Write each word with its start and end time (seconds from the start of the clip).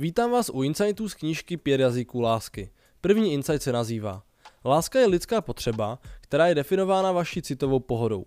Vítám 0.00 0.30
vás 0.30 0.50
u 0.50 0.62
insightů 0.62 1.08
z 1.08 1.14
knížky 1.14 1.56
Pět 1.56 1.80
jazyků 1.80 2.20
lásky. 2.20 2.70
První 3.00 3.32
insight 3.32 3.62
se 3.62 3.72
nazývá 3.72 4.22
Láska 4.64 4.98
je 4.98 5.06
lidská 5.06 5.40
potřeba, 5.40 5.98
která 6.20 6.46
je 6.46 6.54
definována 6.54 7.12
vaší 7.12 7.42
citovou 7.42 7.80
pohodou. 7.80 8.24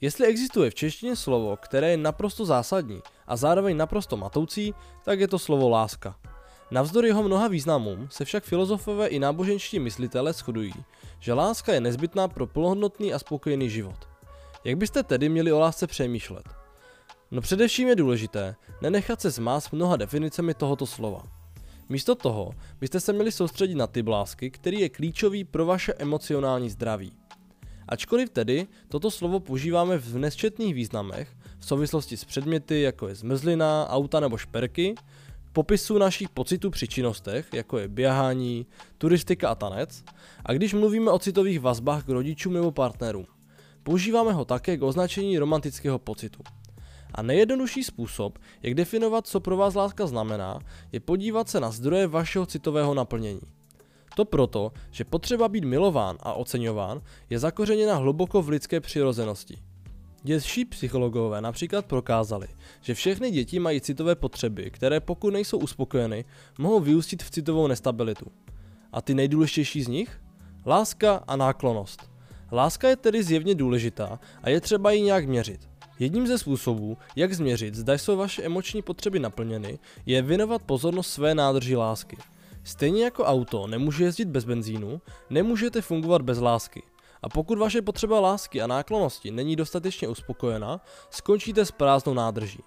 Jestli 0.00 0.26
existuje 0.26 0.70
v 0.70 0.74
češtině 0.74 1.16
slovo, 1.16 1.56
které 1.56 1.90
je 1.90 1.96
naprosto 1.96 2.44
zásadní 2.44 3.00
a 3.26 3.36
zároveň 3.36 3.76
naprosto 3.76 4.16
matoucí, 4.16 4.74
tak 5.04 5.20
je 5.20 5.28
to 5.28 5.38
slovo 5.38 5.68
láska. 5.68 6.16
Navzdory 6.70 7.08
jeho 7.08 7.22
mnoha 7.22 7.48
významům 7.48 8.08
se 8.10 8.24
však 8.24 8.44
filozofové 8.44 9.06
i 9.06 9.18
náboženští 9.18 9.78
myslitele 9.78 10.32
shodují, 10.32 10.74
že 11.20 11.32
láska 11.32 11.72
je 11.72 11.80
nezbytná 11.80 12.28
pro 12.28 12.46
plnohodnotný 12.46 13.14
a 13.14 13.18
spokojený 13.18 13.70
život. 13.70 14.08
Jak 14.64 14.76
byste 14.76 15.02
tedy 15.02 15.28
měli 15.28 15.52
o 15.52 15.58
lásce 15.58 15.86
přemýšlet? 15.86 16.61
No 17.32 17.40
především 17.40 17.88
je 17.88 17.96
důležité 17.96 18.54
nenechat 18.82 19.20
se 19.20 19.30
zmást 19.30 19.72
mnoha 19.72 19.96
definicemi 19.96 20.54
tohoto 20.54 20.86
slova. 20.86 21.22
Místo 21.88 22.14
toho 22.14 22.50
byste 22.80 23.00
se 23.00 23.12
měli 23.12 23.32
soustředit 23.32 23.74
na 23.74 23.86
typ 23.86 24.08
lásky, 24.08 24.50
který 24.50 24.80
je 24.80 24.88
klíčový 24.88 25.44
pro 25.44 25.66
vaše 25.66 25.94
emocionální 25.94 26.70
zdraví. 26.70 27.12
Ačkoliv 27.88 28.30
tedy 28.30 28.66
toto 28.88 29.10
slovo 29.10 29.40
používáme 29.40 29.98
v 29.98 30.18
nesčetných 30.18 30.74
významech 30.74 31.36
v 31.58 31.66
souvislosti 31.66 32.16
s 32.16 32.24
předměty 32.24 32.80
jako 32.80 33.08
je 33.08 33.14
zmrzlina, 33.14 33.88
auta 33.88 34.20
nebo 34.20 34.38
šperky, 34.38 34.94
popisu 35.52 35.98
našich 35.98 36.28
pocitů 36.28 36.70
při 36.70 36.88
činnostech, 36.88 37.46
jako 37.54 37.78
je 37.78 37.88
běhání, 37.88 38.66
turistika 38.98 39.48
a 39.48 39.54
tanec, 39.54 40.04
a 40.44 40.52
když 40.52 40.74
mluvíme 40.74 41.10
o 41.10 41.18
citových 41.18 41.60
vazbách 41.60 42.04
k 42.04 42.08
rodičům 42.08 42.52
nebo 42.52 42.72
partnerům. 42.72 43.26
Používáme 43.82 44.32
ho 44.32 44.44
také 44.44 44.76
k 44.76 44.82
označení 44.82 45.38
romantického 45.38 45.98
pocitu. 45.98 46.42
A 47.14 47.22
nejjednodušší 47.22 47.84
způsob, 47.84 48.38
jak 48.62 48.74
definovat, 48.74 49.26
co 49.26 49.40
pro 49.40 49.56
vás 49.56 49.74
láska 49.74 50.06
znamená, 50.06 50.58
je 50.92 51.00
podívat 51.00 51.48
se 51.48 51.60
na 51.60 51.70
zdroje 51.70 52.06
vašeho 52.06 52.46
citového 52.46 52.94
naplnění. 52.94 53.40
To 54.14 54.24
proto, 54.24 54.72
že 54.90 55.04
potřeba 55.04 55.48
být 55.48 55.64
milován 55.64 56.16
a 56.20 56.32
oceňován 56.32 57.02
je 57.30 57.38
zakořeněna 57.38 57.94
hluboko 57.94 58.42
v 58.42 58.48
lidské 58.48 58.80
přirozenosti. 58.80 59.58
Dětší 60.22 60.64
psychologové 60.64 61.40
například 61.40 61.86
prokázali, 61.86 62.48
že 62.80 62.94
všechny 62.94 63.30
děti 63.30 63.58
mají 63.58 63.80
citové 63.80 64.14
potřeby, 64.14 64.70
které 64.70 65.00
pokud 65.00 65.30
nejsou 65.30 65.58
uspokojeny, 65.58 66.24
mohou 66.58 66.80
vyústit 66.80 67.22
v 67.22 67.30
citovou 67.30 67.66
nestabilitu. 67.66 68.26
A 68.92 69.02
ty 69.02 69.14
nejdůležitější 69.14 69.82
z 69.82 69.88
nich? 69.88 70.20
Láska 70.66 71.24
a 71.26 71.36
náklonost. 71.36 72.10
Láska 72.52 72.88
je 72.88 72.96
tedy 72.96 73.22
zjevně 73.22 73.54
důležitá 73.54 74.20
a 74.42 74.50
je 74.50 74.60
třeba 74.60 74.90
ji 74.90 75.02
nějak 75.02 75.28
měřit. 75.28 75.71
Jedním 75.98 76.26
ze 76.26 76.38
způsobů, 76.38 76.98
jak 77.16 77.32
změřit, 77.32 77.74
zda 77.74 77.94
jsou 77.94 78.16
vaše 78.16 78.42
emoční 78.42 78.82
potřeby 78.82 79.18
naplněny, 79.18 79.78
je 80.06 80.22
věnovat 80.22 80.62
pozornost 80.62 81.10
své 81.10 81.34
nádrži 81.34 81.76
lásky. 81.76 82.16
Stejně 82.64 83.04
jako 83.04 83.24
auto 83.24 83.66
nemůže 83.66 84.04
jezdit 84.04 84.28
bez 84.28 84.44
benzínu, 84.44 85.00
nemůžete 85.30 85.82
fungovat 85.82 86.22
bez 86.22 86.38
lásky. 86.38 86.82
A 87.22 87.28
pokud 87.28 87.58
vaše 87.58 87.82
potřeba 87.82 88.20
lásky 88.20 88.62
a 88.62 88.66
náklonosti 88.66 89.30
není 89.30 89.56
dostatečně 89.56 90.08
uspokojena, 90.08 90.80
skončíte 91.10 91.64
s 91.64 91.70
prázdnou 91.70 92.14
nádrží. 92.14 92.60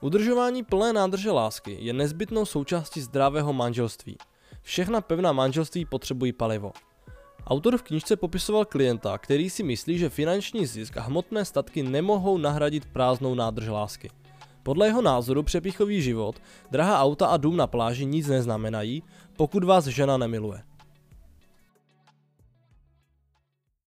Udržování 0.00 0.62
plné 0.62 0.92
nádrže 0.92 1.30
lásky 1.30 1.76
je 1.80 1.92
nezbytnou 1.92 2.44
součástí 2.44 3.00
zdravého 3.00 3.52
manželství. 3.52 4.16
Všechna 4.62 5.00
pevná 5.00 5.32
manželství 5.32 5.84
potřebují 5.84 6.32
palivo. 6.32 6.72
Autor 7.46 7.76
v 7.76 7.82
knižce 7.82 8.16
popisoval 8.16 8.64
klienta, 8.64 9.18
který 9.18 9.50
si 9.50 9.62
myslí, 9.62 9.98
že 9.98 10.08
finanční 10.08 10.66
zisk 10.66 10.96
a 10.96 11.00
hmotné 11.00 11.44
statky 11.44 11.82
nemohou 11.82 12.38
nahradit 12.38 12.84
prázdnou 12.84 13.34
nádrž 13.34 13.68
lásky. 13.68 14.10
Podle 14.62 14.86
jeho 14.86 15.02
názoru 15.02 15.42
přepichový 15.42 16.02
život, 16.02 16.42
drahá 16.70 17.00
auta 17.00 17.26
a 17.26 17.36
dům 17.36 17.56
na 17.56 17.66
pláži 17.66 18.06
nic 18.06 18.28
neznamenají, 18.28 19.02
pokud 19.36 19.64
vás 19.64 19.86
žena 19.86 20.16
nemiluje. 20.16 20.62